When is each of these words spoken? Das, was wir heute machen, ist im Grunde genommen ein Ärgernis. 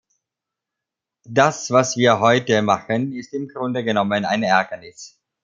Das, 1.29 1.69
was 1.69 1.95
wir 1.95 2.19
heute 2.19 2.63
machen, 2.63 3.13
ist 3.13 3.35
im 3.35 3.47
Grunde 3.47 3.83
genommen 3.83 4.25
ein 4.25 4.41
Ärgernis. 4.41 5.19